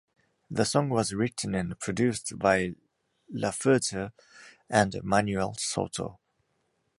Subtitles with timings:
[0.49, 2.73] The song was written and produced by
[3.31, 4.11] Laferte
[4.67, 6.19] and Manuel Soto.